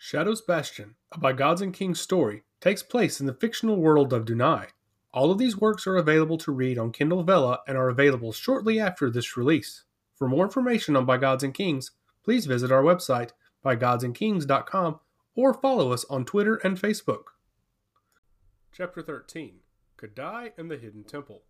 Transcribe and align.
Shadow's 0.00 0.40
Bastion, 0.40 0.94
a 1.10 1.18
By 1.18 1.32
Gods 1.32 1.60
and 1.60 1.74
Kings 1.74 2.00
story, 2.00 2.44
takes 2.60 2.84
place 2.84 3.18
in 3.18 3.26
the 3.26 3.34
fictional 3.34 3.80
world 3.80 4.12
of 4.12 4.24
Dunai. 4.24 4.68
All 5.12 5.32
of 5.32 5.38
these 5.38 5.56
works 5.56 5.88
are 5.88 5.96
available 5.96 6.38
to 6.38 6.52
read 6.52 6.78
on 6.78 6.92
Kindle 6.92 7.24
Vella 7.24 7.62
and 7.66 7.76
are 7.76 7.88
available 7.88 8.30
shortly 8.30 8.78
after 8.78 9.10
this 9.10 9.36
release. 9.36 9.82
For 10.14 10.28
more 10.28 10.44
information 10.44 10.94
on 10.94 11.04
By 11.04 11.16
Gods 11.16 11.42
and 11.42 11.52
Kings, 11.52 11.90
please 12.22 12.46
visit 12.46 12.70
our 12.70 12.84
website, 12.84 13.30
bygodsandkings.com, 13.64 15.00
or 15.34 15.52
follow 15.52 15.92
us 15.92 16.04
on 16.08 16.24
Twitter 16.24 16.54
and 16.62 16.80
Facebook. 16.80 17.24
Chapter 18.72 19.02
13 19.02 19.56
Kadai 20.00 20.52
and 20.56 20.70
the 20.70 20.76
Hidden 20.76 21.04
Temple. 21.04 21.42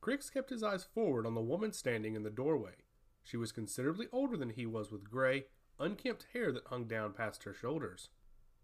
Crix 0.00 0.32
kept 0.32 0.50
his 0.50 0.62
eyes 0.62 0.84
forward 0.84 1.26
on 1.26 1.34
the 1.34 1.40
woman 1.40 1.72
standing 1.72 2.14
in 2.14 2.22
the 2.22 2.30
doorway. 2.30 2.74
She 3.24 3.36
was 3.36 3.50
considerably 3.50 4.06
older 4.12 4.36
than 4.36 4.50
he 4.50 4.66
was, 4.66 4.92
with 4.92 5.10
gray, 5.10 5.46
unkempt 5.78 6.26
hair 6.32 6.52
that 6.52 6.66
hung 6.66 6.86
down 6.86 7.12
past 7.12 7.44
her 7.44 7.54
shoulders. 7.54 8.10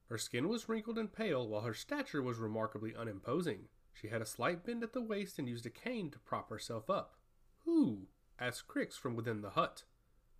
Her 0.09 0.19
skin 0.19 0.49
was 0.49 0.69
wrinkled 0.69 0.99
and 0.99 1.13
pale, 1.13 1.47
while 1.47 1.63
her 1.63 1.75
stature 1.75 2.23
was 2.23 2.39
remarkably 2.39 2.95
unimposing. 2.95 3.69
She 3.93 4.09
had 4.09 4.23
a 4.23 4.27
slight 4.27 4.65
bend 4.65 4.83
at 4.83 4.93
the 4.93 5.03
waist 5.03 5.39
and 5.39 5.49
used 5.49 5.67
a 5.67 5.71
cane 5.71 6.11
to 6.11 6.19
prop 6.19 6.51
herself 6.51 6.89
up. 6.89 7.19
Who? 7.65 8.09
asked 8.39 8.69
Crix 8.69 8.95
from 8.95 9.17
within 9.17 9.43
the 9.43 9.51
hut. 9.51 9.85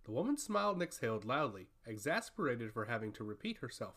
The 0.05 0.11
woman 0.11 0.37
smiled 0.37 0.77
and 0.77 0.83
exhaled 0.83 1.25
loudly, 1.25 1.67
exasperated 1.85 2.73
for 2.73 2.85
having 2.85 3.11
to 3.13 3.23
repeat 3.23 3.57
herself. 3.57 3.95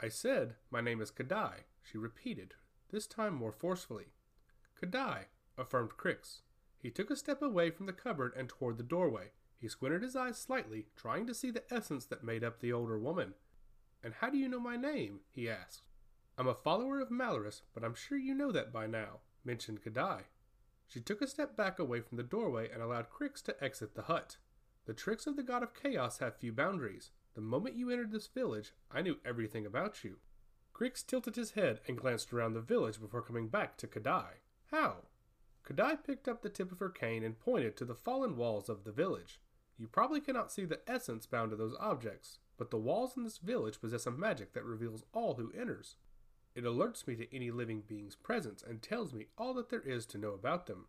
I 0.00 0.08
said, 0.08 0.54
My 0.70 0.80
name 0.80 1.00
is 1.00 1.10
Kadai, 1.10 1.64
she 1.82 1.98
repeated, 1.98 2.54
this 2.90 3.06
time 3.06 3.34
more 3.34 3.52
forcefully. 3.52 4.12
Kadai, 4.80 5.26
affirmed 5.58 5.96
Crix. 5.98 6.40
He 6.78 6.90
took 6.90 7.10
a 7.10 7.16
step 7.16 7.42
away 7.42 7.70
from 7.70 7.86
the 7.86 7.92
cupboard 7.92 8.32
and 8.36 8.48
toward 8.48 8.78
the 8.78 8.82
doorway. 8.82 9.32
He 9.62 9.68
squinted 9.68 10.02
his 10.02 10.16
eyes 10.16 10.38
slightly, 10.38 10.86
trying 10.96 11.24
to 11.28 11.34
see 11.34 11.52
the 11.52 11.62
essence 11.72 12.04
that 12.06 12.24
made 12.24 12.42
up 12.42 12.58
the 12.58 12.72
older 12.72 12.98
woman. 12.98 13.34
And 14.02 14.14
how 14.14 14.28
do 14.28 14.36
you 14.36 14.48
know 14.48 14.58
my 14.58 14.76
name? 14.76 15.20
he 15.30 15.48
asked. 15.48 15.82
I'm 16.36 16.48
a 16.48 16.54
follower 16.54 16.98
of 16.98 17.12
Malorus, 17.12 17.62
but 17.72 17.84
I'm 17.84 17.94
sure 17.94 18.18
you 18.18 18.34
know 18.34 18.50
that 18.50 18.72
by 18.72 18.88
now, 18.88 19.20
mentioned 19.44 19.80
Kadai. 19.84 20.22
She 20.88 21.00
took 21.00 21.22
a 21.22 21.28
step 21.28 21.56
back 21.56 21.78
away 21.78 22.00
from 22.00 22.16
the 22.16 22.24
doorway 22.24 22.70
and 22.72 22.82
allowed 22.82 23.08
Crix 23.08 23.40
to 23.44 23.62
exit 23.62 23.94
the 23.94 24.02
hut. 24.02 24.36
The 24.86 24.94
tricks 24.94 25.28
of 25.28 25.36
the 25.36 25.44
god 25.44 25.62
of 25.62 25.80
chaos 25.80 26.18
have 26.18 26.34
few 26.34 26.50
boundaries. 26.50 27.12
The 27.34 27.40
moment 27.40 27.76
you 27.76 27.88
entered 27.88 28.10
this 28.10 28.26
village, 28.26 28.72
I 28.90 29.00
knew 29.00 29.18
everything 29.24 29.64
about 29.64 30.02
you. 30.02 30.16
Crix 30.74 31.06
tilted 31.06 31.36
his 31.36 31.52
head 31.52 31.78
and 31.86 31.96
glanced 31.96 32.32
around 32.32 32.54
the 32.54 32.60
village 32.60 33.00
before 33.00 33.22
coming 33.22 33.46
back 33.46 33.76
to 33.76 33.86
Kadai. 33.86 34.40
How? 34.72 35.04
Kadai 35.64 36.02
picked 36.02 36.26
up 36.26 36.42
the 36.42 36.50
tip 36.50 36.72
of 36.72 36.80
her 36.80 36.90
cane 36.90 37.22
and 37.22 37.38
pointed 37.38 37.76
to 37.76 37.84
the 37.84 37.94
fallen 37.94 38.36
walls 38.36 38.68
of 38.68 38.82
the 38.82 38.90
village. 38.90 39.38
You 39.78 39.88
probably 39.88 40.20
cannot 40.20 40.52
see 40.52 40.64
the 40.64 40.80
essence 40.86 41.26
bound 41.26 41.50
to 41.50 41.56
those 41.56 41.74
objects, 41.80 42.38
but 42.56 42.70
the 42.70 42.78
walls 42.78 43.16
in 43.16 43.24
this 43.24 43.38
village 43.38 43.80
possess 43.80 44.06
a 44.06 44.10
magic 44.10 44.52
that 44.52 44.64
reveals 44.64 45.04
all 45.12 45.34
who 45.34 45.52
enters. 45.58 45.96
It 46.54 46.64
alerts 46.64 47.06
me 47.06 47.16
to 47.16 47.34
any 47.34 47.50
living 47.50 47.82
being's 47.86 48.14
presence 48.14 48.62
and 48.62 48.82
tells 48.82 49.12
me 49.12 49.26
all 49.38 49.54
that 49.54 49.70
there 49.70 49.80
is 49.80 50.04
to 50.06 50.18
know 50.18 50.32
about 50.32 50.66
them. 50.66 50.86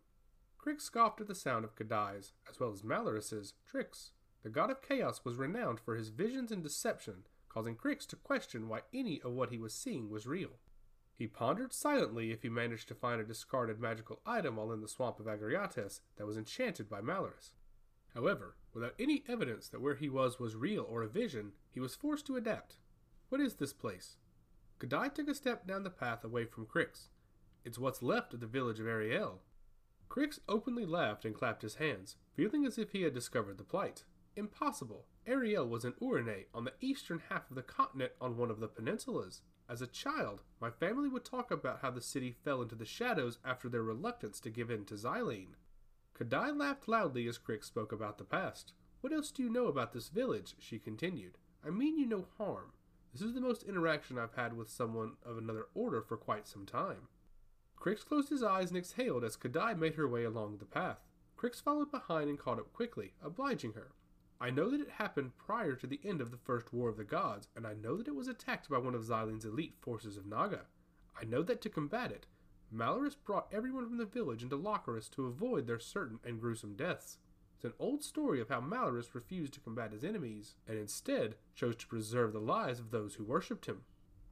Crix 0.58 0.82
scoffed 0.82 1.20
at 1.20 1.26
the 1.26 1.34
sound 1.34 1.64
of 1.64 1.74
Kadai's, 1.74 2.32
as 2.48 2.60
well 2.60 2.70
as 2.70 2.82
Malorus's, 2.82 3.54
tricks. 3.66 4.12
The 4.42 4.50
god 4.50 4.70
of 4.70 4.82
chaos 4.82 5.24
was 5.24 5.36
renowned 5.36 5.80
for 5.80 5.96
his 5.96 6.10
visions 6.10 6.52
and 6.52 6.62
deception, 6.62 7.24
causing 7.48 7.76
Crix 7.76 8.06
to 8.08 8.16
question 8.16 8.68
why 8.68 8.80
any 8.92 9.20
of 9.22 9.32
what 9.32 9.50
he 9.50 9.58
was 9.58 9.74
seeing 9.74 10.10
was 10.10 10.26
real. 10.26 10.50
He 11.16 11.26
pondered 11.26 11.72
silently 11.72 12.30
if 12.32 12.42
he 12.42 12.48
managed 12.48 12.88
to 12.88 12.94
find 12.94 13.20
a 13.20 13.24
discarded 13.24 13.80
magical 13.80 14.20
item 14.26 14.56
while 14.56 14.72
in 14.72 14.80
the 14.80 14.88
swamp 14.88 15.20
of 15.20 15.28
Agriates 15.28 16.00
that 16.16 16.26
was 16.26 16.36
enchanted 16.36 16.88
by 16.90 17.00
Malorus. 17.00 17.54
However, 18.14 18.56
without 18.74 18.94
any 18.98 19.24
evidence 19.28 19.68
that 19.68 19.80
where 19.80 19.94
he 19.94 20.08
was 20.08 20.38
was 20.38 20.56
real 20.56 20.86
or 20.88 21.02
a 21.02 21.08
vision, 21.08 21.52
he 21.70 21.80
was 21.80 21.94
forced 21.94 22.26
to 22.26 22.36
adapt. 22.36 22.76
What 23.28 23.40
is 23.40 23.54
this 23.54 23.72
place? 23.72 24.16
Kadai 24.78 25.14
took 25.14 25.28
a 25.28 25.34
step 25.34 25.66
down 25.66 25.82
the 25.82 25.90
path 25.90 26.24
away 26.24 26.44
from 26.44 26.66
Crix. 26.66 27.08
It's 27.64 27.78
what's 27.78 28.02
left 28.02 28.34
of 28.34 28.40
the 28.40 28.46
village 28.46 28.80
of 28.80 28.86
Ariel. 28.86 29.40
Crix 30.10 30.38
openly 30.48 30.84
laughed 30.84 31.24
and 31.24 31.34
clapped 31.34 31.62
his 31.62 31.76
hands, 31.76 32.16
feeling 32.34 32.66
as 32.66 32.78
if 32.78 32.92
he 32.92 33.02
had 33.02 33.14
discovered 33.14 33.58
the 33.58 33.64
plight. 33.64 34.04
Impossible. 34.36 35.06
Ariel 35.26 35.66
was 35.66 35.84
in 35.84 35.94
Urine, 36.00 36.44
on 36.52 36.64
the 36.64 36.74
eastern 36.80 37.22
half 37.30 37.48
of 37.48 37.56
the 37.56 37.62
continent 37.62 38.12
on 38.20 38.36
one 38.36 38.50
of 38.50 38.60
the 38.60 38.68
peninsulas. 38.68 39.40
As 39.68 39.80
a 39.80 39.86
child, 39.86 40.42
my 40.60 40.70
family 40.70 41.08
would 41.08 41.24
talk 41.24 41.50
about 41.50 41.80
how 41.80 41.90
the 41.90 42.02
city 42.02 42.32
fell 42.44 42.60
into 42.60 42.74
the 42.74 42.84
shadows 42.84 43.38
after 43.44 43.68
their 43.68 43.82
reluctance 43.82 44.38
to 44.40 44.50
give 44.50 44.70
in 44.70 44.84
to 44.86 44.94
Xylene. 44.94 45.54
Kadai 46.18 46.56
laughed 46.56 46.86
loudly 46.86 47.26
as 47.26 47.38
Crix 47.38 47.64
spoke 47.64 47.90
about 47.90 48.18
the 48.18 48.24
past. 48.24 48.72
What 49.00 49.12
else 49.12 49.30
do 49.30 49.42
you 49.42 49.50
know 49.50 49.66
about 49.66 49.92
this 49.92 50.08
village? 50.08 50.54
she 50.58 50.78
continued. 50.78 51.38
I 51.66 51.70
mean 51.70 51.98
you 51.98 52.06
no 52.06 52.26
harm. 52.38 52.72
This 53.12 53.22
is 53.22 53.34
the 53.34 53.40
most 53.40 53.62
interaction 53.64 54.18
I've 54.18 54.34
had 54.34 54.56
with 54.56 54.70
someone 54.70 55.12
of 55.24 55.38
another 55.38 55.66
order 55.74 56.02
for 56.02 56.16
quite 56.16 56.46
some 56.46 56.66
time. 56.66 57.08
Crix 57.78 58.04
closed 58.04 58.30
his 58.30 58.42
eyes 58.42 58.70
and 58.70 58.78
exhaled 58.78 59.24
as 59.24 59.36
Kadai 59.36 59.76
made 59.76 59.94
her 59.94 60.08
way 60.08 60.24
along 60.24 60.58
the 60.58 60.64
path. 60.64 60.98
Crix 61.36 61.60
followed 61.60 61.90
behind 61.90 62.30
and 62.30 62.38
caught 62.38 62.58
up 62.58 62.72
quickly, 62.72 63.14
obliging 63.22 63.72
her. 63.74 63.92
I 64.40 64.50
know 64.50 64.70
that 64.70 64.80
it 64.80 64.90
happened 64.90 65.36
prior 65.36 65.74
to 65.76 65.86
the 65.86 66.00
end 66.04 66.20
of 66.20 66.30
the 66.30 66.38
First 66.38 66.72
War 66.72 66.88
of 66.88 66.96
the 66.96 67.04
Gods, 67.04 67.48
and 67.56 67.66
I 67.66 67.74
know 67.74 67.96
that 67.96 68.08
it 68.08 68.14
was 68.14 68.28
attacked 68.28 68.68
by 68.68 68.78
one 68.78 68.94
of 68.94 69.02
Xylene's 69.04 69.44
elite 69.44 69.74
forces 69.80 70.16
of 70.16 70.26
Naga. 70.26 70.62
I 71.20 71.24
know 71.24 71.42
that 71.42 71.60
to 71.62 71.68
combat 71.68 72.10
it, 72.10 72.26
Malorus 72.70 73.14
brought 73.14 73.48
everyone 73.52 73.86
from 73.86 73.98
the 73.98 74.04
village 74.04 74.42
into 74.42 74.56
Locarus 74.56 75.08
to 75.10 75.26
avoid 75.26 75.66
their 75.66 75.78
certain 75.78 76.18
and 76.24 76.40
gruesome 76.40 76.74
deaths. 76.74 77.18
It's 77.56 77.64
an 77.64 77.74
old 77.78 78.02
story 78.02 78.40
of 78.40 78.48
how 78.48 78.60
Malorus 78.60 79.14
refused 79.14 79.54
to 79.54 79.60
combat 79.60 79.92
his 79.92 80.04
enemies, 80.04 80.56
and 80.66 80.78
instead 80.78 81.36
chose 81.54 81.76
to 81.76 81.86
preserve 81.86 82.32
the 82.32 82.40
lives 82.40 82.80
of 82.80 82.90
those 82.90 83.14
who 83.14 83.24
worshipped 83.24 83.66
him. 83.66 83.82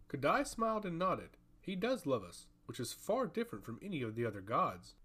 Kadai 0.09 0.47
smiled 0.47 0.85
and 0.85 0.99
nodded. 0.99 1.37
He 1.61 1.77
does 1.77 2.05
love 2.05 2.25
us, 2.25 2.49
which 2.67 2.81
is 2.81 2.93
far 2.93 3.27
different 3.27 3.65
from 3.65 3.79
any 3.81 4.03
of 4.03 4.15
the 4.15 4.27
other 4.27 4.41
gods. 4.41 4.97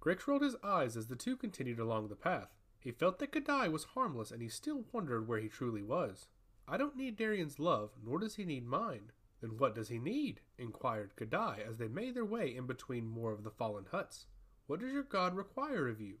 Crix 0.00 0.26
rolled 0.26 0.42
his 0.42 0.56
eyes 0.62 0.96
as 0.96 1.08
the 1.08 1.16
two 1.16 1.36
continued 1.36 1.78
along 1.78 2.08
the 2.08 2.16
path. 2.16 2.48
He 2.80 2.90
felt 2.90 3.18
that 3.18 3.32
Kadai 3.32 3.70
was 3.70 3.84
harmless, 3.84 4.30
and 4.30 4.40
he 4.40 4.48
still 4.48 4.84
wondered 4.92 5.28
where 5.28 5.40
he 5.40 5.48
truly 5.48 5.82
was. 5.82 6.28
I 6.66 6.76
don't 6.76 6.96
need 6.96 7.16
Darien's 7.16 7.58
love, 7.58 7.90
nor 8.04 8.18
does 8.18 8.36
he 8.36 8.44
need 8.44 8.66
mine. 8.66 9.10
Then 9.40 9.56
what 9.56 9.74
does 9.74 9.88
he 9.88 9.98
need? 9.98 10.40
inquired 10.58 11.14
Kadai 11.16 11.66
as 11.66 11.78
they 11.78 11.88
made 11.88 12.14
their 12.14 12.24
way 12.24 12.54
in 12.54 12.66
between 12.66 13.06
more 13.06 13.32
of 13.32 13.44
the 13.44 13.50
fallen 13.50 13.86
huts. 13.90 14.26
What 14.66 14.80
does 14.80 14.92
your 14.92 15.04
god 15.04 15.36
require 15.36 15.88
of 15.88 16.00
you? 16.00 16.18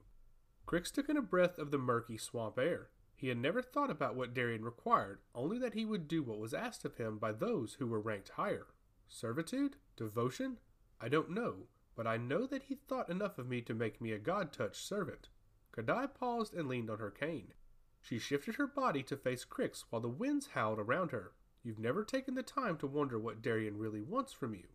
Crix 0.66 0.90
took 0.92 1.08
in 1.08 1.16
a 1.16 1.22
breath 1.22 1.58
of 1.58 1.70
the 1.70 1.78
murky 1.78 2.16
swamp 2.16 2.58
air. 2.58 2.90
He 3.16 3.28
had 3.28 3.38
never 3.38 3.60
thought 3.60 3.90
about 3.90 4.14
what 4.14 4.34
Darien 4.34 4.64
required, 4.64 5.20
only 5.34 5.58
that 5.58 5.74
he 5.74 5.84
would 5.84 6.06
do 6.06 6.22
what 6.22 6.38
was 6.38 6.54
asked 6.54 6.84
of 6.84 6.96
him 6.96 7.18
by 7.18 7.32
those 7.32 7.74
who 7.74 7.86
were 7.86 8.00
ranked 8.00 8.28
higher. 8.30 8.68
Servitude? 9.08 9.76
Devotion? 9.96 10.58
I 11.00 11.08
don't 11.08 11.30
know, 11.30 11.66
but 11.96 12.06
I 12.06 12.16
know 12.16 12.46
that 12.46 12.64
he 12.64 12.76
thought 12.76 13.10
enough 13.10 13.38
of 13.38 13.48
me 13.48 13.60
to 13.62 13.74
make 13.74 14.00
me 14.00 14.12
a 14.12 14.18
god 14.18 14.52
touched 14.52 14.86
servant. 14.86 15.30
Kadai 15.72 16.14
paused 16.14 16.54
and 16.54 16.68
leaned 16.68 16.90
on 16.90 16.98
her 16.98 17.10
cane. 17.10 17.54
She 18.00 18.18
shifted 18.18 18.54
her 18.54 18.66
body 18.66 19.02
to 19.04 19.16
face 19.16 19.44
Crix 19.44 19.84
while 19.90 20.00
the 20.00 20.08
winds 20.08 20.48
howled 20.48 20.78
around 20.78 21.10
her. 21.10 21.32
You've 21.68 21.78
never 21.78 22.02
taken 22.02 22.34
the 22.34 22.42
time 22.42 22.78
to 22.78 22.86
wonder 22.86 23.18
what 23.18 23.42
Darien 23.42 23.76
really 23.76 24.00
wants 24.00 24.32
from 24.32 24.54
you. 24.54 24.68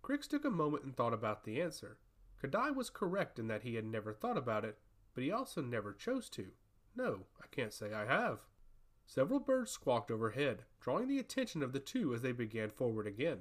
Crix 0.00 0.28
took 0.28 0.44
a 0.44 0.50
moment 0.50 0.84
and 0.84 0.94
thought 0.94 1.12
about 1.12 1.42
the 1.42 1.60
answer. 1.60 1.98
Kadai 2.40 2.72
was 2.72 2.88
correct 2.88 3.40
in 3.40 3.48
that 3.48 3.64
he 3.64 3.74
had 3.74 3.84
never 3.84 4.12
thought 4.12 4.38
about 4.38 4.64
it, 4.64 4.78
but 5.12 5.24
he 5.24 5.32
also 5.32 5.60
never 5.60 5.92
chose 5.92 6.30
to. 6.30 6.52
No, 6.94 7.26
I 7.42 7.48
can't 7.50 7.72
say 7.72 7.92
I 7.92 8.04
have. 8.04 8.42
Several 9.06 9.40
birds 9.40 9.72
squawked 9.72 10.12
overhead, 10.12 10.62
drawing 10.80 11.08
the 11.08 11.18
attention 11.18 11.64
of 11.64 11.72
the 11.72 11.80
two 11.80 12.14
as 12.14 12.22
they 12.22 12.30
began 12.30 12.70
forward 12.70 13.08
again. 13.08 13.40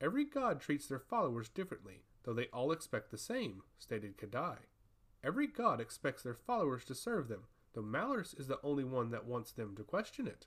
Every 0.00 0.24
god 0.24 0.58
treats 0.58 0.86
their 0.86 0.98
followers 0.98 1.50
differently, 1.50 2.04
though 2.22 2.32
they 2.32 2.46
all 2.46 2.72
expect 2.72 3.10
the 3.10 3.18
same, 3.18 3.62
stated 3.76 4.16
Kadai. 4.16 4.56
Every 5.22 5.48
god 5.48 5.82
expects 5.82 6.22
their 6.22 6.32
followers 6.32 6.86
to 6.86 6.94
serve 6.94 7.28
them, 7.28 7.42
though 7.74 7.82
Malorus 7.82 8.32
is 8.32 8.46
the 8.46 8.60
only 8.62 8.84
one 8.84 9.10
that 9.10 9.26
wants 9.26 9.52
them 9.52 9.76
to 9.76 9.82
question 9.82 10.26
it. 10.26 10.46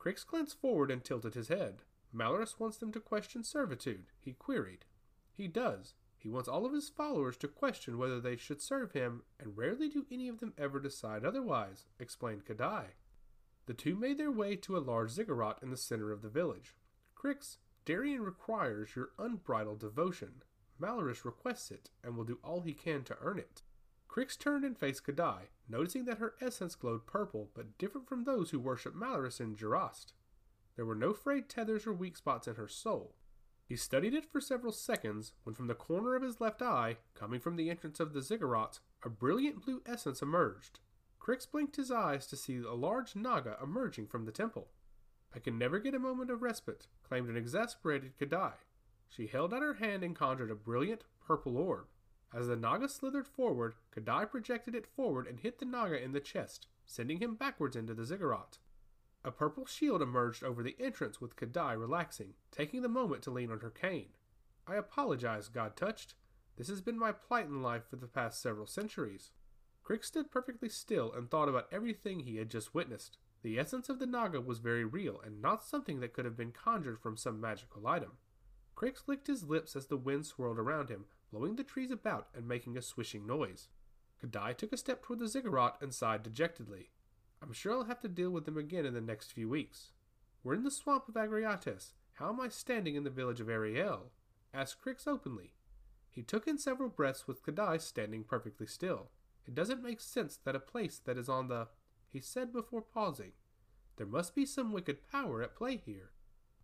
Crix 0.00 0.26
glanced 0.26 0.58
forward 0.58 0.90
and 0.90 1.04
tilted 1.04 1.34
his 1.34 1.48
head. 1.48 1.82
Malorus 2.12 2.58
wants 2.58 2.78
them 2.78 2.90
to 2.92 3.00
question 3.00 3.44
servitude, 3.44 4.06
he 4.18 4.32
queried. 4.32 4.86
He 5.32 5.46
does. 5.46 5.94
He 6.16 6.28
wants 6.28 6.48
all 6.48 6.66
of 6.66 6.72
his 6.72 6.88
followers 6.88 7.36
to 7.38 7.48
question 7.48 7.98
whether 7.98 8.20
they 8.20 8.36
should 8.36 8.60
serve 8.60 8.92
him, 8.92 9.22
and 9.38 9.56
rarely 9.56 9.88
do 9.88 10.06
any 10.10 10.28
of 10.28 10.40
them 10.40 10.54
ever 10.58 10.80
decide 10.80 11.24
otherwise, 11.24 11.86
explained 11.98 12.44
Kadai. 12.44 12.86
The 13.66 13.74
two 13.74 13.94
made 13.94 14.18
their 14.18 14.30
way 14.30 14.56
to 14.56 14.76
a 14.76 14.80
large 14.80 15.10
ziggurat 15.10 15.58
in 15.62 15.70
the 15.70 15.76
center 15.76 16.12
of 16.12 16.22
the 16.22 16.28
village. 16.28 16.74
Crix, 17.14 17.58
Darien 17.84 18.22
requires 18.22 18.96
your 18.96 19.10
unbridled 19.18 19.80
devotion. 19.80 20.42
Malorus 20.78 21.24
requests 21.24 21.70
it, 21.70 21.90
and 22.02 22.16
will 22.16 22.24
do 22.24 22.38
all 22.42 22.62
he 22.62 22.72
can 22.72 23.04
to 23.04 23.16
earn 23.20 23.38
it. 23.38 23.62
Crix 24.10 24.36
turned 24.36 24.64
and 24.64 24.76
faced 24.76 25.06
Kadai, 25.06 25.50
noticing 25.68 26.04
that 26.06 26.18
her 26.18 26.34
essence 26.40 26.74
glowed 26.74 27.06
purple, 27.06 27.48
but 27.54 27.78
different 27.78 28.08
from 28.08 28.24
those 28.24 28.50
who 28.50 28.58
worship 28.58 28.92
Malorus 28.92 29.38
and 29.38 29.56
Jurast. 29.56 30.14
There 30.74 30.84
were 30.84 30.96
no 30.96 31.12
frayed 31.12 31.48
tethers 31.48 31.86
or 31.86 31.92
weak 31.92 32.16
spots 32.16 32.48
in 32.48 32.56
her 32.56 32.66
soul. 32.66 33.14
He 33.64 33.76
studied 33.76 34.14
it 34.14 34.26
for 34.26 34.40
several 34.40 34.72
seconds 34.72 35.34
when 35.44 35.54
from 35.54 35.68
the 35.68 35.76
corner 35.76 36.16
of 36.16 36.22
his 36.22 36.40
left 36.40 36.60
eye, 36.60 36.96
coming 37.14 37.38
from 37.38 37.54
the 37.54 37.70
entrance 37.70 38.00
of 38.00 38.12
the 38.12 38.20
ziggurat, 38.20 38.80
a 39.04 39.08
brilliant 39.08 39.64
blue 39.64 39.80
essence 39.86 40.22
emerged. 40.22 40.80
Crix 41.20 41.48
blinked 41.48 41.76
his 41.76 41.92
eyes 41.92 42.26
to 42.26 42.36
see 42.36 42.56
a 42.56 42.72
large 42.72 43.14
naga 43.14 43.58
emerging 43.62 44.08
from 44.08 44.24
the 44.24 44.32
temple. 44.32 44.70
I 45.32 45.38
can 45.38 45.56
never 45.56 45.78
get 45.78 45.94
a 45.94 46.00
moment 46.00 46.32
of 46.32 46.42
respite, 46.42 46.88
claimed 47.04 47.28
an 47.28 47.36
exasperated 47.36 48.18
Kadai. 48.18 48.54
She 49.08 49.28
held 49.28 49.54
out 49.54 49.62
her 49.62 49.74
hand 49.74 50.02
and 50.02 50.16
conjured 50.16 50.50
a 50.50 50.56
brilliant 50.56 51.04
purple 51.24 51.56
orb. 51.56 51.86
As 52.32 52.46
the 52.46 52.56
Naga 52.56 52.88
slithered 52.88 53.26
forward, 53.26 53.74
Kadai 53.94 54.30
projected 54.30 54.74
it 54.74 54.86
forward 54.86 55.26
and 55.26 55.40
hit 55.40 55.58
the 55.58 55.64
Naga 55.64 56.00
in 56.02 56.12
the 56.12 56.20
chest, 56.20 56.68
sending 56.86 57.18
him 57.18 57.34
backwards 57.34 57.74
into 57.74 57.92
the 57.92 58.04
ziggurat. 58.04 58.58
A 59.24 59.32
purple 59.32 59.66
shield 59.66 60.00
emerged 60.00 60.44
over 60.44 60.62
the 60.62 60.76
entrance 60.78 61.20
with 61.20 61.36
Kadai 61.36 61.78
relaxing, 61.78 62.34
taking 62.52 62.82
the 62.82 62.88
moment 62.88 63.22
to 63.24 63.30
lean 63.30 63.50
on 63.50 63.60
her 63.60 63.70
cane. 63.70 64.10
I 64.66 64.76
apologize, 64.76 65.48
God 65.48 65.76
touched. 65.76 66.14
This 66.56 66.68
has 66.68 66.80
been 66.80 66.98
my 66.98 67.10
plight 67.12 67.46
in 67.46 67.62
life 67.62 67.84
for 67.90 67.96
the 67.96 68.06
past 68.06 68.40
several 68.40 68.66
centuries. 68.66 69.32
Crix 69.84 70.04
stood 70.04 70.30
perfectly 70.30 70.68
still 70.68 71.12
and 71.12 71.28
thought 71.28 71.48
about 71.48 71.68
everything 71.72 72.20
he 72.20 72.36
had 72.36 72.48
just 72.48 72.74
witnessed. 72.74 73.18
The 73.42 73.58
essence 73.58 73.88
of 73.88 73.98
the 73.98 74.06
Naga 74.06 74.40
was 74.40 74.58
very 74.58 74.84
real 74.84 75.20
and 75.24 75.42
not 75.42 75.64
something 75.64 76.00
that 76.00 76.12
could 76.12 76.26
have 76.26 76.36
been 76.36 76.52
conjured 76.52 77.00
from 77.00 77.16
some 77.16 77.40
magical 77.40 77.88
item. 77.88 78.12
Crix 78.76 79.08
licked 79.08 79.26
his 79.26 79.44
lips 79.44 79.74
as 79.74 79.86
the 79.86 79.96
wind 79.96 80.26
swirled 80.26 80.58
around 80.58 80.90
him, 80.90 81.06
blowing 81.30 81.56
the 81.56 81.64
trees 81.64 81.90
about 81.90 82.28
and 82.34 82.46
making 82.46 82.76
a 82.76 82.82
swishing 82.82 83.26
noise. 83.26 83.68
Kadai 84.22 84.56
took 84.56 84.72
a 84.72 84.76
step 84.76 85.02
toward 85.02 85.18
the 85.18 85.28
ziggurat 85.28 85.76
and 85.80 85.94
sighed 85.94 86.22
dejectedly. 86.22 86.90
I'm 87.42 87.52
sure 87.52 87.72
I'll 87.72 87.84
have 87.84 88.00
to 88.00 88.08
deal 88.08 88.30
with 88.30 88.44
them 88.44 88.58
again 88.58 88.84
in 88.84 88.94
the 88.94 89.00
next 89.00 89.32
few 89.32 89.48
weeks. 89.48 89.92
We're 90.42 90.54
in 90.54 90.64
the 90.64 90.70
swamp 90.70 91.08
of 91.08 91.14
Agriates. 91.14 91.94
How 92.14 92.28
am 92.28 92.40
I 92.40 92.48
standing 92.48 92.96
in 92.96 93.04
the 93.04 93.10
village 93.10 93.40
of 93.40 93.48
Ariel? 93.48 94.12
asked 94.52 94.82
Crix 94.84 95.06
openly. 95.06 95.54
He 96.10 96.22
took 96.22 96.46
in 96.46 96.58
several 96.58 96.88
breaths 96.88 97.26
with 97.26 97.42
Kadai 97.44 97.80
standing 97.80 98.24
perfectly 98.24 98.66
still. 98.66 99.10
It 99.46 99.54
doesn't 99.54 99.82
make 99.82 100.00
sense 100.00 100.36
that 100.44 100.56
a 100.56 100.60
place 100.60 100.98
that 101.04 101.16
is 101.16 101.28
on 101.28 101.48
the 101.48 101.68
he 102.12 102.20
said 102.20 102.52
before 102.52 102.82
pausing. 102.82 103.32
There 103.96 104.06
must 104.06 104.34
be 104.34 104.44
some 104.44 104.72
wicked 104.72 105.08
power 105.10 105.42
at 105.42 105.54
play 105.54 105.76
here. 105.76 106.10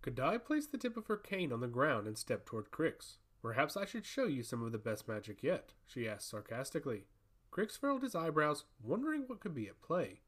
Kadai 0.03 0.45
placed 0.45 0.73
the 0.73 0.79
tip 0.79 0.97
of 0.97 1.07
her 1.07 1.17
cane 1.17 1.53
on 1.53 1.61
the 1.61 1.69
ground 1.69 2.07
and 2.07 2.19
stepped 2.19 2.47
toward 2.47 2.71
Crix. 2.71 3.17
Perhaps 3.47 3.77
I 3.77 3.85
should 3.85 4.05
show 4.05 4.25
you 4.25 4.43
some 4.43 4.65
of 4.65 4.73
the 4.73 4.77
best 4.77 5.07
magic 5.07 5.41
yet, 5.41 5.71
she 5.87 6.09
asked 6.09 6.29
sarcastically. 6.29 7.05
Crix 7.53 7.79
furrowed 7.79 8.03
his 8.03 8.17
eyebrows, 8.17 8.65
wondering 8.83 9.23
what 9.29 9.39
could 9.39 9.55
be 9.55 9.69
at 9.69 9.81
play. 9.81 10.19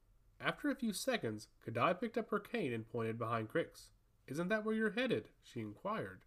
After 0.41 0.70
a 0.70 0.76
few 0.76 0.93
seconds, 0.93 1.49
Kadai 1.67 2.00
picked 2.00 2.17
up 2.17 2.31
her 2.31 2.38
cane 2.38 2.73
and 2.73 2.88
pointed 2.88 3.19
behind 3.19 3.49
Crix. 3.49 3.88
Isn't 4.29 4.47
that 4.50 4.65
where 4.65 4.75
you're 4.76 4.93
headed? 4.93 5.31
she 5.43 5.59
inquired. 5.59 6.20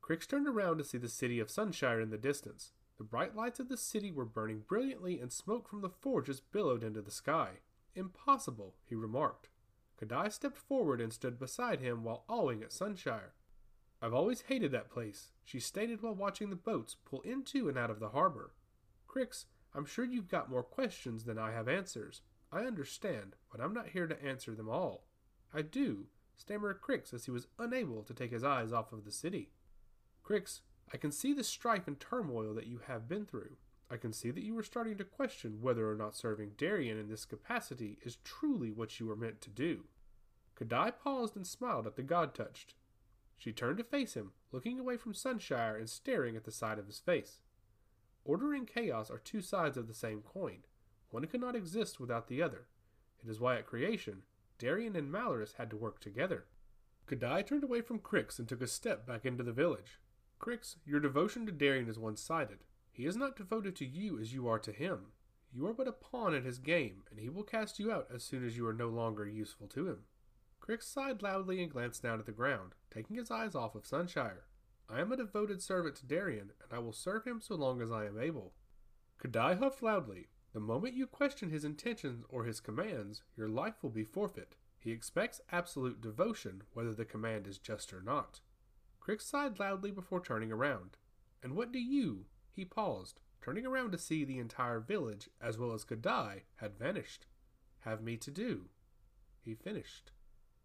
Crix 0.00 0.24
turned 0.24 0.46
around 0.46 0.78
to 0.78 0.84
see 0.84 0.98
the 0.98 1.08
city 1.08 1.40
of 1.40 1.48
Sunshire 1.48 2.00
in 2.00 2.10
the 2.10 2.16
distance. 2.16 2.74
The 2.98 3.02
bright 3.02 3.34
lights 3.34 3.58
of 3.58 3.68
the 3.68 3.76
city 3.76 4.12
were 4.12 4.24
burning 4.24 4.60
brilliantly, 4.60 5.18
and 5.18 5.32
smoke 5.32 5.68
from 5.68 5.80
the 5.80 5.90
forges 5.90 6.38
billowed 6.38 6.84
into 6.84 7.02
the 7.02 7.10
sky. 7.10 7.54
Impossible, 7.96 8.76
he 8.84 8.94
remarked. 8.94 9.48
Kadai 10.00 10.30
stepped 10.30 10.58
forward 10.58 11.00
and 11.00 11.12
stood 11.12 11.40
beside 11.40 11.80
him 11.80 12.04
while 12.04 12.22
awing 12.28 12.62
at 12.62 12.70
Sunshire. 12.70 13.32
I've 14.02 14.14
always 14.14 14.42
hated 14.42 14.72
that 14.72 14.90
place, 14.90 15.32
she 15.44 15.60
stated 15.60 16.00
while 16.00 16.14
watching 16.14 16.48
the 16.48 16.56
boats 16.56 16.96
pull 17.04 17.20
into 17.20 17.68
and 17.68 17.76
out 17.76 17.90
of 17.90 18.00
the 18.00 18.10
harbor. 18.10 18.54
Crix, 19.06 19.44
I'm 19.74 19.84
sure 19.84 20.04
you've 20.04 20.28
got 20.28 20.50
more 20.50 20.62
questions 20.62 21.24
than 21.24 21.38
I 21.38 21.52
have 21.52 21.68
answers. 21.68 22.22
I 22.50 22.60
understand, 22.60 23.36
but 23.52 23.60
I'm 23.60 23.74
not 23.74 23.90
here 23.90 24.06
to 24.06 24.24
answer 24.24 24.54
them 24.54 24.68
all. 24.68 25.04
I 25.52 25.62
do, 25.62 26.06
stammered 26.36 26.80
Crix 26.80 27.12
as 27.12 27.26
he 27.26 27.30
was 27.30 27.46
unable 27.58 28.02
to 28.04 28.14
take 28.14 28.32
his 28.32 28.42
eyes 28.42 28.72
off 28.72 28.92
of 28.92 29.04
the 29.04 29.12
city. 29.12 29.50
Crix, 30.24 30.60
I 30.92 30.96
can 30.96 31.12
see 31.12 31.32
the 31.32 31.44
strife 31.44 31.86
and 31.86 32.00
turmoil 32.00 32.54
that 32.54 32.66
you 32.66 32.80
have 32.86 33.08
been 33.08 33.26
through. 33.26 33.56
I 33.90 33.96
can 33.96 34.12
see 34.12 34.30
that 34.30 34.44
you 34.44 34.56
are 34.58 34.62
starting 34.62 34.96
to 34.98 35.04
question 35.04 35.60
whether 35.60 35.90
or 35.90 35.94
not 35.96 36.16
serving 36.16 36.52
Darien 36.56 36.98
in 36.98 37.08
this 37.08 37.24
capacity 37.24 37.98
is 38.02 38.18
truly 38.24 38.70
what 38.70 38.98
you 38.98 39.06
were 39.06 39.16
meant 39.16 39.40
to 39.42 39.50
do. 39.50 39.84
Kadai 40.58 40.92
paused 41.02 41.36
and 41.36 41.46
smiled 41.46 41.86
at 41.86 41.96
the 41.96 42.02
god 42.02 42.34
touched. 42.34 42.74
She 43.40 43.54
turned 43.54 43.78
to 43.78 43.84
face 43.84 44.12
him, 44.12 44.32
looking 44.52 44.78
away 44.78 44.98
from 44.98 45.14
Sunshire 45.14 45.74
and 45.74 45.88
staring 45.88 46.36
at 46.36 46.44
the 46.44 46.52
side 46.52 46.78
of 46.78 46.86
his 46.86 46.98
face. 46.98 47.40
Order 48.22 48.52
and 48.52 48.66
chaos 48.68 49.10
are 49.10 49.16
two 49.16 49.40
sides 49.40 49.78
of 49.78 49.88
the 49.88 49.94
same 49.94 50.20
coin. 50.20 50.58
One 51.08 51.24
cannot 51.24 51.56
exist 51.56 51.98
without 51.98 52.28
the 52.28 52.42
other. 52.42 52.66
It 53.24 53.30
is 53.30 53.40
why 53.40 53.56
at 53.56 53.66
creation, 53.66 54.24
Darien 54.58 54.94
and 54.94 55.10
Malorus 55.10 55.54
had 55.54 55.70
to 55.70 55.76
work 55.78 56.00
together. 56.00 56.44
Kadai 57.06 57.46
turned 57.46 57.64
away 57.64 57.80
from 57.80 58.00
Crix 58.00 58.38
and 58.38 58.46
took 58.46 58.60
a 58.60 58.66
step 58.66 59.06
back 59.06 59.24
into 59.24 59.42
the 59.42 59.52
village. 59.52 59.98
Crix, 60.38 60.76
your 60.84 61.00
devotion 61.00 61.46
to 61.46 61.52
Darien 61.52 61.88
is 61.88 61.98
one 61.98 62.16
sided. 62.16 62.58
He 62.92 63.06
is 63.06 63.16
not 63.16 63.36
devoted 63.36 63.74
to 63.76 63.86
you 63.86 64.18
as 64.20 64.34
you 64.34 64.48
are 64.48 64.58
to 64.58 64.70
him. 64.70 65.12
You 65.50 65.66
are 65.66 65.72
but 65.72 65.88
a 65.88 65.92
pawn 65.92 66.34
in 66.34 66.44
his 66.44 66.58
game, 66.58 67.04
and 67.10 67.18
he 67.18 67.30
will 67.30 67.42
cast 67.42 67.78
you 67.78 67.90
out 67.90 68.08
as 68.14 68.22
soon 68.22 68.46
as 68.46 68.58
you 68.58 68.66
are 68.66 68.74
no 68.74 68.90
longer 68.90 69.26
useful 69.26 69.66
to 69.68 69.88
him. 69.88 70.00
Crix 70.70 70.84
sighed 70.84 71.20
loudly 71.20 71.60
and 71.60 71.72
glanced 71.72 72.00
down 72.00 72.20
at 72.20 72.26
the 72.26 72.32
ground, 72.32 72.76
taking 72.94 73.16
his 73.16 73.28
eyes 73.28 73.56
off 73.56 73.74
of 73.74 73.82
Sunshire. 73.82 74.44
I 74.88 75.00
am 75.00 75.10
a 75.10 75.16
devoted 75.16 75.60
servant 75.60 75.96
to 75.96 76.06
Darien, 76.06 76.52
and 76.62 76.72
I 76.72 76.78
will 76.78 76.92
serve 76.92 77.24
him 77.24 77.40
so 77.40 77.56
long 77.56 77.82
as 77.82 77.90
I 77.90 78.06
am 78.06 78.20
able. 78.20 78.52
Kadai 79.20 79.58
huffed 79.58 79.82
loudly. 79.82 80.28
The 80.52 80.60
moment 80.60 80.94
you 80.94 81.08
question 81.08 81.50
his 81.50 81.64
intentions 81.64 82.24
or 82.28 82.44
his 82.44 82.60
commands, 82.60 83.24
your 83.36 83.48
life 83.48 83.82
will 83.82 83.90
be 83.90 84.04
forfeit. 84.04 84.54
He 84.78 84.92
expects 84.92 85.40
absolute 85.50 86.00
devotion, 86.00 86.62
whether 86.72 86.94
the 86.94 87.04
command 87.04 87.48
is 87.48 87.58
just 87.58 87.92
or 87.92 88.00
not. 88.00 88.38
Crix 89.04 89.22
sighed 89.22 89.58
loudly 89.58 89.90
before 89.90 90.20
turning 90.20 90.52
around. 90.52 90.98
And 91.42 91.56
what 91.56 91.72
do 91.72 91.80
you, 91.80 92.26
he 92.52 92.64
paused, 92.64 93.18
turning 93.42 93.66
around 93.66 93.90
to 93.90 93.98
see 93.98 94.24
the 94.24 94.38
entire 94.38 94.78
village, 94.78 95.30
as 95.40 95.58
well 95.58 95.72
as 95.72 95.84
Kadai, 95.84 96.42
had 96.58 96.78
vanished. 96.78 97.26
Have 97.80 98.02
me 98.02 98.16
to 98.18 98.30
do. 98.30 98.66
He 99.44 99.54
finished. 99.56 100.12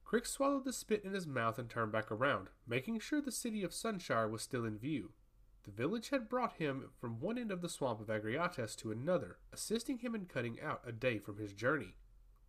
Crix 0.05 0.27
swallowed 0.27 0.65
the 0.65 0.71
spit 0.71 1.03
in 1.03 1.13
his 1.13 1.25
mouth 1.25 1.57
and 1.57 1.67
turned 1.67 1.91
back 1.91 2.11
around, 2.11 2.49
making 2.67 2.99
sure 2.99 3.21
the 3.21 3.31
city 3.31 3.63
of 3.63 3.73
Sunshire 3.73 4.29
was 4.29 4.43
still 4.43 4.63
in 4.63 4.77
view. 4.77 5.13
The 5.63 5.71
village 5.71 6.09
had 6.09 6.29
brought 6.29 6.53
him 6.53 6.91
from 7.01 7.19
one 7.19 7.39
end 7.39 7.51
of 7.51 7.61
the 7.61 7.69
swamp 7.69 7.99
of 7.99 8.09
Agriates 8.09 8.75
to 8.77 8.91
another, 8.91 9.39
assisting 9.51 9.97
him 9.97 10.13
in 10.13 10.27
cutting 10.27 10.61
out 10.61 10.81
a 10.85 10.91
day 10.91 11.17
from 11.17 11.39
his 11.39 11.53
journey. 11.53 11.95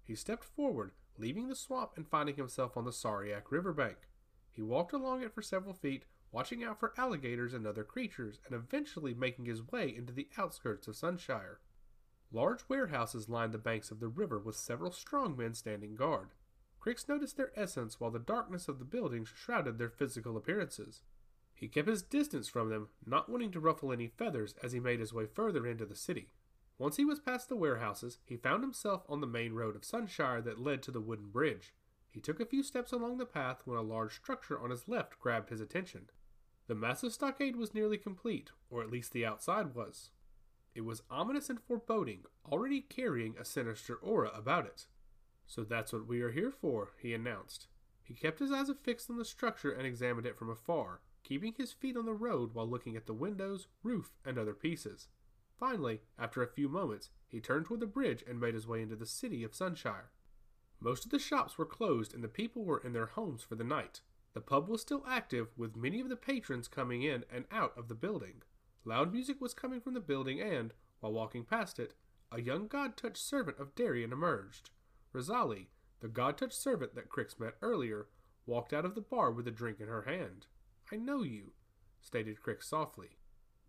He 0.04 0.14
stepped 0.14 0.44
forward, 0.44 0.92
leaving 1.16 1.48
the 1.48 1.56
swamp 1.56 1.92
and 1.96 2.06
finding 2.06 2.36
himself 2.36 2.76
on 2.76 2.84
the 2.84 2.92
Sariac 2.92 3.50
river 3.50 3.72
bank. 3.72 4.10
He 4.52 4.60
walked 4.60 4.92
along 4.92 5.22
it 5.22 5.32
for 5.32 5.40
several 5.40 5.72
feet, 5.72 6.04
watching 6.30 6.62
out 6.62 6.78
for 6.78 6.92
alligators 6.98 7.54
and 7.54 7.66
other 7.66 7.84
creatures, 7.84 8.38
and 8.44 8.54
eventually 8.54 9.14
making 9.14 9.46
his 9.46 9.66
way 9.66 9.88
into 9.88 10.12
the 10.12 10.28
outskirts 10.36 10.86
of 10.88 10.94
Sunshire. 10.94 11.60
Large 12.30 12.68
warehouses 12.68 13.30
lined 13.30 13.52
the 13.52 13.58
banks 13.58 13.90
of 13.90 14.00
the 14.00 14.08
river 14.08 14.38
with 14.38 14.56
several 14.56 14.92
strong 14.92 15.36
men 15.38 15.54
standing 15.54 15.94
guard. 15.94 16.28
Crix 16.86 17.08
noticed 17.08 17.36
their 17.36 17.50
essence 17.56 17.98
while 17.98 18.12
the 18.12 18.20
darkness 18.20 18.68
of 18.68 18.78
the 18.78 18.84
buildings 18.84 19.32
shrouded 19.34 19.76
their 19.76 19.88
physical 19.88 20.36
appearances. 20.36 21.02
He 21.52 21.66
kept 21.66 21.88
his 21.88 22.02
distance 22.02 22.46
from 22.46 22.68
them, 22.68 22.90
not 23.04 23.28
wanting 23.28 23.50
to 23.52 23.60
ruffle 23.60 23.92
any 23.92 24.06
feathers 24.06 24.54
as 24.62 24.70
he 24.70 24.78
made 24.78 25.00
his 25.00 25.12
way 25.12 25.26
further 25.26 25.66
into 25.66 25.84
the 25.84 25.96
city. 25.96 26.28
Once 26.78 26.96
he 26.96 27.04
was 27.04 27.18
past 27.18 27.48
the 27.48 27.56
warehouses, 27.56 28.18
he 28.24 28.36
found 28.36 28.62
himself 28.62 29.02
on 29.08 29.20
the 29.20 29.26
main 29.26 29.52
road 29.52 29.74
of 29.74 29.82
Sunshire 29.82 30.40
that 30.44 30.60
led 30.60 30.80
to 30.84 30.92
the 30.92 31.00
wooden 31.00 31.30
bridge. 31.30 31.74
He 32.08 32.20
took 32.20 32.38
a 32.38 32.46
few 32.46 32.62
steps 32.62 32.92
along 32.92 33.18
the 33.18 33.26
path 33.26 33.62
when 33.64 33.78
a 33.78 33.82
large 33.82 34.14
structure 34.14 34.60
on 34.60 34.70
his 34.70 34.86
left 34.86 35.18
grabbed 35.18 35.50
his 35.50 35.60
attention. 35.60 36.08
The 36.68 36.76
massive 36.76 37.12
stockade 37.12 37.56
was 37.56 37.74
nearly 37.74 37.98
complete, 37.98 38.50
or 38.70 38.80
at 38.82 38.92
least 38.92 39.12
the 39.12 39.26
outside 39.26 39.74
was. 39.74 40.10
It 40.72 40.82
was 40.82 41.02
ominous 41.10 41.50
and 41.50 41.60
foreboding, 41.60 42.26
already 42.44 42.80
carrying 42.80 43.34
a 43.36 43.44
sinister 43.44 43.96
aura 43.96 44.30
about 44.36 44.66
it. 44.66 44.86
So 45.46 45.62
that's 45.64 45.92
what 45.92 46.06
we 46.06 46.20
are 46.22 46.32
here 46.32 46.50
for, 46.50 46.92
he 47.00 47.14
announced. 47.14 47.68
He 48.02 48.14
kept 48.14 48.38
his 48.38 48.52
eyes 48.52 48.68
affixed 48.68 49.10
on 49.10 49.16
the 49.16 49.24
structure 49.24 49.70
and 49.70 49.86
examined 49.86 50.26
it 50.26 50.36
from 50.36 50.50
afar, 50.50 51.00
keeping 51.22 51.54
his 51.56 51.72
feet 51.72 51.96
on 51.96 52.06
the 52.06 52.12
road 52.12 52.54
while 52.54 52.68
looking 52.68 52.96
at 52.96 53.06
the 53.06 53.14
windows, 53.14 53.68
roof, 53.82 54.12
and 54.24 54.38
other 54.38 54.54
pieces. 54.54 55.08
Finally, 55.58 56.02
after 56.18 56.42
a 56.42 56.46
few 56.46 56.68
moments, 56.68 57.10
he 57.26 57.40
turned 57.40 57.66
toward 57.66 57.80
the 57.80 57.86
bridge 57.86 58.22
and 58.28 58.38
made 58.38 58.54
his 58.54 58.66
way 58.66 58.82
into 58.82 58.96
the 58.96 59.06
city 59.06 59.42
of 59.42 59.52
Sunshire. 59.52 60.10
Most 60.80 61.04
of 61.04 61.10
the 61.10 61.18
shops 61.18 61.56
were 61.56 61.64
closed 61.64 62.14
and 62.14 62.22
the 62.22 62.28
people 62.28 62.64
were 62.64 62.82
in 62.84 62.92
their 62.92 63.06
homes 63.06 63.42
for 63.42 63.54
the 63.54 63.64
night. 63.64 64.02
The 64.34 64.40
pub 64.42 64.68
was 64.68 64.82
still 64.82 65.02
active, 65.08 65.48
with 65.56 65.76
many 65.76 65.98
of 66.00 66.10
the 66.10 66.16
patrons 66.16 66.68
coming 66.68 67.02
in 67.02 67.24
and 67.32 67.46
out 67.50 67.72
of 67.76 67.88
the 67.88 67.94
building. 67.94 68.42
Loud 68.84 69.12
music 69.12 69.40
was 69.40 69.54
coming 69.54 69.80
from 69.80 69.94
the 69.94 70.00
building, 70.00 70.40
and, 70.40 70.74
while 71.00 71.14
walking 71.14 71.44
past 71.44 71.78
it, 71.78 71.94
a 72.30 72.42
young 72.42 72.68
god 72.68 72.96
touched 72.96 73.16
servant 73.16 73.58
of 73.58 73.74
Darien 73.74 74.12
emerged. 74.12 74.70
Rosalie, 75.16 75.70
the 76.00 76.08
god 76.08 76.36
touched 76.36 76.60
servant 76.60 76.94
that 76.94 77.08
Crix 77.08 77.40
met 77.40 77.54
earlier, 77.62 78.08
walked 78.44 78.74
out 78.74 78.84
of 78.84 78.94
the 78.94 79.00
bar 79.00 79.30
with 79.32 79.48
a 79.48 79.50
drink 79.50 79.80
in 79.80 79.88
her 79.88 80.02
hand. 80.02 80.44
I 80.92 80.96
know 80.96 81.22
you, 81.22 81.52
stated 82.02 82.42
Crix 82.42 82.64
softly. 82.64 83.16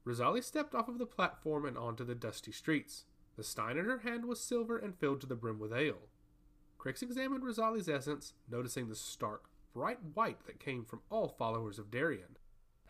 Rosalie 0.04 0.42
stepped 0.42 0.76
off 0.76 0.90
of 0.90 0.98
the 0.98 1.06
platform 1.06 1.66
and 1.66 1.78
onto 1.78 2.04
the 2.04 2.16
dusty 2.16 2.52
streets. 2.52 3.06
The 3.38 3.46
stein 3.46 3.78
in 3.78 3.86
her 3.86 4.00
hand 4.00 4.26
was 4.26 4.42
silver 4.42 4.78
and 4.78 4.94
filled 5.00 5.22
to 5.22 5.28
the 5.28 5.38
brim 5.38 5.58
with 5.58 5.72
ale. 5.72 6.10
Crix 6.78 7.02
examined 7.02 7.46
Rosalie's 7.46 7.88
essence, 7.88 8.34
noticing 8.52 8.90
the 8.90 8.96
stark, 8.96 9.46
bright 9.74 10.00
white 10.16 10.46
that 10.48 10.60
came 10.60 10.84
from 10.84 11.00
all 11.10 11.30
followers 11.30 11.80
of 11.80 11.90
Darien. 11.90 12.38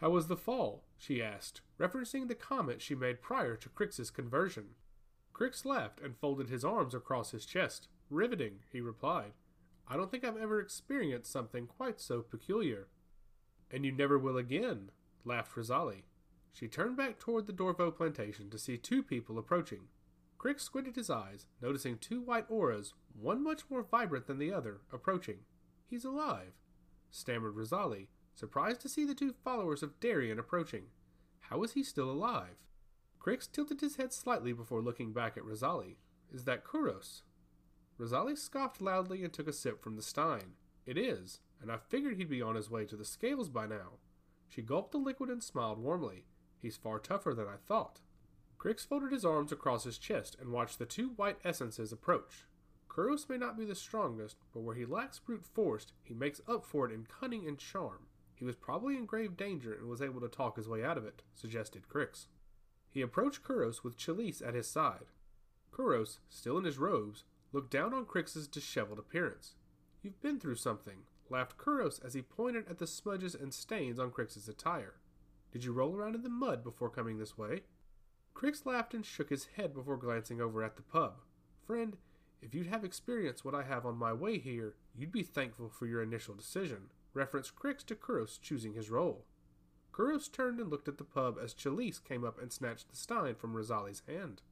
How 0.01 0.09
was 0.09 0.25
the 0.25 0.35
fall? 0.35 0.83
she 0.97 1.21
asked, 1.21 1.61
referencing 1.79 2.27
the 2.27 2.33
comment 2.33 2.81
she 2.81 2.95
made 2.95 3.21
prior 3.21 3.55
to 3.55 3.69
Crix's 3.69 4.09
conversion. 4.09 4.69
Crix 5.31 5.63
laughed 5.63 6.01
and 6.01 6.17
folded 6.17 6.49
his 6.49 6.65
arms 6.65 6.95
across 6.95 7.29
his 7.29 7.45
chest. 7.45 7.87
Riveting, 8.09 8.59
he 8.71 8.81
replied. 8.81 9.33
I 9.87 9.97
don't 9.97 10.11
think 10.11 10.23
I've 10.23 10.37
ever 10.37 10.59
experienced 10.59 11.31
something 11.31 11.67
quite 11.67 11.99
so 11.99 12.21
peculiar. 12.21 12.87
And 13.71 13.85
you 13.85 13.91
never 13.91 14.17
will 14.17 14.37
again, 14.37 14.91
laughed 15.25 15.55
Rosalie. 15.55 16.05
She 16.53 16.67
turned 16.67 16.97
back 16.97 17.19
toward 17.19 17.45
the 17.45 17.53
Dorvo 17.53 17.95
plantation 17.95 18.49
to 18.49 18.57
see 18.57 18.77
two 18.77 19.03
people 19.03 19.37
approaching. 19.37 19.89
Crix 20.39 20.61
squinted 20.61 20.95
his 20.95 21.09
eyes, 21.09 21.45
noticing 21.61 21.97
two 21.97 22.21
white 22.21 22.45
auras, 22.49 22.93
one 23.19 23.43
much 23.43 23.63
more 23.69 23.83
vibrant 23.83 24.27
than 24.27 24.39
the 24.39 24.53
other, 24.53 24.81
approaching. 24.91 25.39
He's 25.85 26.05
alive, 26.05 26.53
stammered 27.09 27.55
Rosalie, 27.55 28.09
surprised 28.35 28.81
to 28.81 28.89
see 28.89 29.05
the 29.05 29.15
two 29.15 29.33
followers 29.43 29.83
of 29.83 29.99
Darien 29.99 30.39
approaching. 30.39 30.85
How 31.41 31.63
is 31.63 31.73
he 31.73 31.83
still 31.83 32.09
alive? 32.09 32.57
Crix 33.19 33.51
tilted 33.51 33.81
his 33.81 33.95
head 33.95 34.13
slightly 34.13 34.53
before 34.53 34.81
looking 34.81 35.11
back 35.11 35.37
at 35.37 35.45
Rosalie. 35.45 35.97
Is 36.33 36.45
that 36.45 36.63
Kuros? 36.63 37.21
Rosalie 37.97 38.35
scoffed 38.35 38.81
loudly 38.81 39.23
and 39.23 39.33
took 39.33 39.47
a 39.47 39.53
sip 39.53 39.81
from 39.81 39.95
the 39.95 40.01
stein. 40.01 40.53
It 40.85 40.97
is, 40.97 41.39
and 41.61 41.71
I 41.71 41.77
figured 41.77 42.17
he'd 42.17 42.29
be 42.29 42.41
on 42.41 42.55
his 42.55 42.69
way 42.69 42.85
to 42.85 42.95
the 42.95 43.05
scales 43.05 43.49
by 43.49 43.65
now. 43.65 43.99
She 44.47 44.61
gulped 44.61 44.91
the 44.91 44.97
liquid 44.97 45.29
and 45.29 45.43
smiled 45.43 45.79
warmly. 45.79 46.25
He's 46.59 46.77
far 46.77 46.99
tougher 46.99 47.33
than 47.33 47.47
I 47.47 47.55
thought. 47.65 48.01
Crix 48.59 48.85
folded 48.85 49.11
his 49.11 49.25
arms 49.25 49.51
across 49.51 49.83
his 49.83 49.97
chest 49.97 50.35
and 50.39 50.51
watched 50.51 50.79
the 50.79 50.85
two 50.85 51.09
white 51.09 51.37
essences 51.43 51.91
approach. 51.91 52.45
Kuros 52.89 53.29
may 53.29 53.37
not 53.37 53.57
be 53.57 53.65
the 53.65 53.75
strongest, 53.75 54.37
but 54.53 54.61
where 54.61 54.75
he 54.75 54.85
lacks 54.85 55.19
brute 55.19 55.45
force, 55.45 55.87
he 56.03 56.13
makes 56.13 56.41
up 56.47 56.65
for 56.65 56.89
it 56.89 56.91
in 56.91 57.05
cunning 57.05 57.47
and 57.47 57.59
charm. 57.59 58.07
He 58.33 58.45
was 58.45 58.55
probably 58.55 58.95
in 58.95 59.05
grave 59.05 59.37
danger 59.37 59.73
and 59.73 59.87
was 59.87 60.01
able 60.01 60.21
to 60.21 60.27
talk 60.27 60.57
his 60.57 60.67
way 60.67 60.83
out 60.83 60.97
of 60.97 61.05
it, 61.05 61.21
suggested 61.35 61.87
Crix. 61.87 62.27
He 62.89 63.01
approached 63.01 63.43
Kuros 63.43 63.83
with 63.83 63.97
Chalice 63.97 64.41
at 64.41 64.55
his 64.55 64.67
side. 64.67 65.05
Kuros, 65.71 66.17
still 66.29 66.57
in 66.57 66.63
his 66.63 66.79
robes, 66.79 67.23
looked 67.51 67.71
down 67.71 67.93
on 67.93 68.05
Crix's 68.05 68.47
disheveled 68.47 68.99
appearance. 68.99 69.55
You've 70.01 70.21
been 70.21 70.39
through 70.39 70.55
something, 70.55 71.03
laughed 71.29 71.57
Kuros 71.57 72.03
as 72.03 72.13
he 72.13 72.21
pointed 72.21 72.67
at 72.69 72.77
the 72.77 72.87
smudges 72.87 73.35
and 73.35 73.53
stains 73.53 73.99
on 73.99 74.11
Crix's 74.11 74.47
attire. 74.47 74.95
Did 75.51 75.63
you 75.63 75.73
roll 75.73 75.95
around 75.95 76.15
in 76.15 76.23
the 76.23 76.29
mud 76.29 76.63
before 76.63 76.89
coming 76.89 77.17
this 77.17 77.37
way? 77.37 77.61
Crix 78.35 78.65
laughed 78.65 78.93
and 78.93 79.05
shook 79.05 79.29
his 79.29 79.47
head 79.55 79.73
before 79.73 79.97
glancing 79.97 80.39
over 80.39 80.63
at 80.63 80.75
the 80.75 80.83
pub. 80.83 81.21
Friend, 81.65 81.97
if 82.41 82.53
you'd 82.53 82.67
have 82.67 82.83
experienced 82.83 83.43
what 83.43 83.55
I 83.55 83.63
have 83.63 83.85
on 83.85 83.97
my 83.97 84.13
way 84.13 84.37
here, 84.37 84.75
you'd 84.95 85.11
be 85.11 85.23
thankful 85.23 85.69
for 85.69 85.87
your 85.87 86.03
initial 86.03 86.35
decision. 86.35 86.89
Reference 87.13 87.51
Crix 87.51 87.83
to 87.85 87.95
Kuros 87.95 88.39
choosing 88.39 88.73
his 88.73 88.91
role. 88.91 89.25
Kuros 89.91 90.31
turned 90.31 90.59
and 90.59 90.69
looked 90.69 90.87
at 90.87 90.99
the 90.99 91.03
pub 91.03 91.37
as 91.43 91.55
Chalice 91.55 91.97
came 91.97 92.23
up 92.23 92.39
and 92.39 92.51
snatched 92.51 92.89
the 92.89 92.95
stein 92.95 93.33
from 93.33 93.55
Rosalie's 93.55 94.03
hand. 94.07 94.43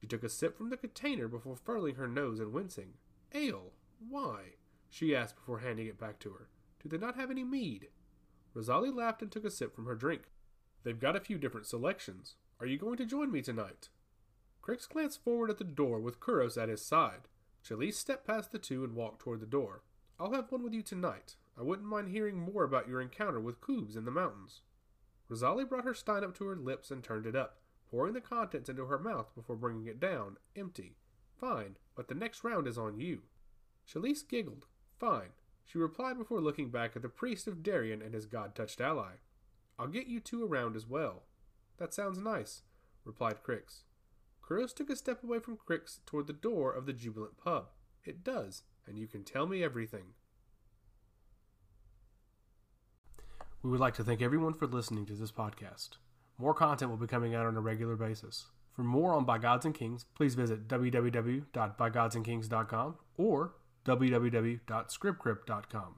She 0.00 0.06
took 0.06 0.22
a 0.22 0.28
sip 0.28 0.56
from 0.56 0.70
the 0.70 0.76
container 0.76 1.28
before 1.28 1.56
furling 1.56 1.96
her 1.96 2.08
nose 2.08 2.40
and 2.40 2.52
wincing. 2.52 2.94
Ale? 3.32 3.72
Why? 4.08 4.54
she 4.88 5.14
asked 5.14 5.36
before 5.36 5.58
handing 5.58 5.86
it 5.86 5.98
back 5.98 6.18
to 6.20 6.30
her. 6.30 6.48
Do 6.82 6.88
they 6.88 6.98
not 6.98 7.16
have 7.16 7.30
any 7.30 7.44
mead? 7.44 7.88
Rosalie 8.54 8.90
laughed 8.90 9.22
and 9.22 9.30
took 9.30 9.44
a 9.44 9.50
sip 9.50 9.74
from 9.74 9.86
her 9.86 9.94
drink. 9.94 10.30
They've 10.84 10.98
got 10.98 11.16
a 11.16 11.20
few 11.20 11.38
different 11.38 11.66
selections. 11.66 12.36
Are 12.60 12.66
you 12.66 12.78
going 12.78 12.96
to 12.96 13.06
join 13.06 13.30
me 13.30 13.42
tonight? 13.42 13.88
Crix 14.62 14.88
glanced 14.88 15.22
forward 15.22 15.50
at 15.50 15.58
the 15.58 15.64
door 15.64 16.00
with 16.00 16.20
Kuros 16.20 16.60
at 16.60 16.68
his 16.68 16.84
side. 16.84 17.28
Chalice 17.62 17.98
stepped 17.98 18.26
past 18.26 18.52
the 18.52 18.58
two 18.58 18.84
and 18.84 18.94
walked 18.94 19.20
toward 19.20 19.40
the 19.40 19.46
door. 19.46 19.82
I'll 20.18 20.32
have 20.32 20.50
one 20.50 20.62
with 20.62 20.74
you 20.74 20.82
tonight. 20.82 21.36
I 21.58 21.62
wouldn't 21.62 21.88
mind 21.88 22.08
hearing 22.08 22.38
more 22.38 22.64
about 22.64 22.88
your 22.88 23.00
encounter 23.00 23.40
with 23.40 23.60
Koobs 23.60 23.96
in 23.96 24.04
the 24.04 24.10
mountains. 24.10 24.62
Rosalie 25.28 25.64
brought 25.64 25.84
her 25.84 25.94
stein 25.94 26.24
up 26.24 26.36
to 26.38 26.44
her 26.46 26.56
lips 26.56 26.90
and 26.90 27.02
turned 27.02 27.26
it 27.26 27.36
up, 27.36 27.58
pouring 27.90 28.14
the 28.14 28.20
contents 28.20 28.68
into 28.68 28.86
her 28.86 28.98
mouth 28.98 29.34
before 29.34 29.56
bringing 29.56 29.86
it 29.86 30.00
down, 30.00 30.36
empty. 30.56 30.96
Fine, 31.40 31.76
but 31.94 32.08
the 32.08 32.14
next 32.14 32.44
round 32.44 32.66
is 32.66 32.78
on 32.78 32.98
you. 32.98 33.22
Chalice 33.86 34.22
giggled. 34.22 34.66
Fine, 34.98 35.30
she 35.64 35.78
replied 35.78 36.18
before 36.18 36.40
looking 36.40 36.70
back 36.70 36.96
at 36.96 37.02
the 37.02 37.08
priest 37.08 37.46
of 37.46 37.62
Darien 37.62 38.02
and 38.02 38.14
his 38.14 38.26
god 38.26 38.54
touched 38.54 38.80
ally. 38.80 39.12
I'll 39.78 39.86
get 39.86 40.06
you 40.06 40.18
two 40.20 40.44
around 40.44 40.76
as 40.76 40.86
well. 40.86 41.22
That 41.78 41.94
sounds 41.94 42.18
nice, 42.18 42.62
replied 43.04 43.42
Crix. 43.46 43.82
Kuros 44.42 44.74
took 44.74 44.90
a 44.90 44.96
step 44.96 45.22
away 45.22 45.38
from 45.38 45.58
Crix 45.58 45.98
toward 46.06 46.26
the 46.26 46.32
door 46.32 46.72
of 46.72 46.86
the 46.86 46.92
jubilant 46.92 47.36
pub. 47.36 47.68
It 48.04 48.24
does, 48.24 48.62
and 48.86 48.98
you 48.98 49.06
can 49.06 49.22
tell 49.22 49.46
me 49.46 49.62
everything. 49.62 50.14
We 53.62 53.70
would 53.70 53.80
like 53.80 53.94
to 53.94 54.04
thank 54.04 54.22
everyone 54.22 54.54
for 54.54 54.66
listening 54.66 55.04
to 55.06 55.14
this 55.14 55.32
podcast. 55.32 55.98
More 56.38 56.54
content 56.54 56.90
will 56.90 56.98
be 56.98 57.06
coming 57.06 57.34
out 57.34 57.46
on 57.46 57.56
a 57.56 57.60
regular 57.60 57.96
basis. 57.96 58.46
For 58.74 58.82
more 58.84 59.12
on 59.12 59.24
By 59.24 59.38
Gods 59.38 59.66
and 59.66 59.74
Kings, 59.74 60.06
please 60.14 60.36
visit 60.36 60.68
www.bygodsandkings.com 60.68 62.94
or 63.16 63.54
www.scriptcrypt.com. 63.84 65.94